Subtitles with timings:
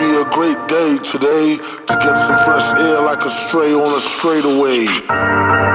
[0.00, 4.00] be a great day today to get some fresh air like a stray on a
[4.00, 5.69] straightaway.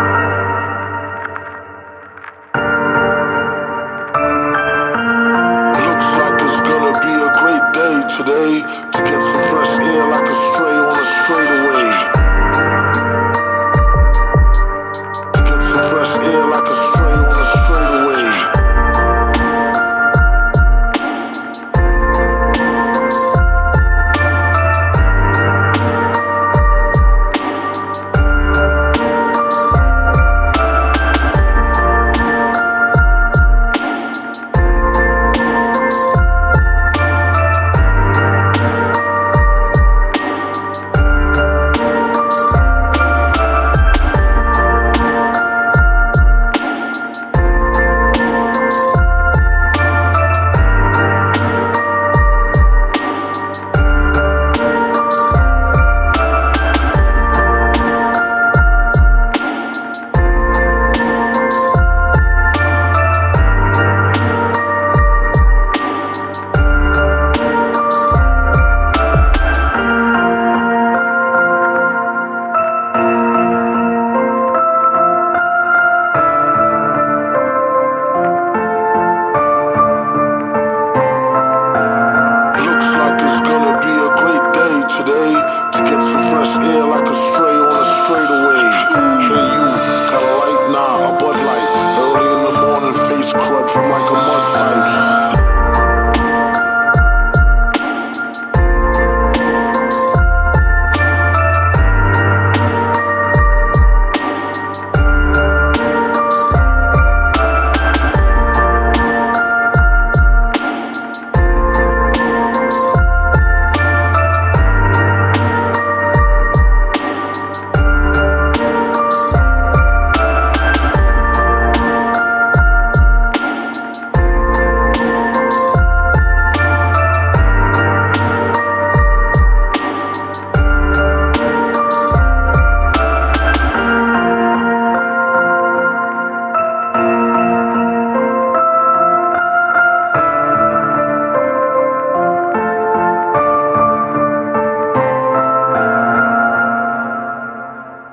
[93.75, 94.24] from Michael